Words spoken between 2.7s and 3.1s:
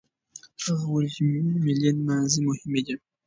دي.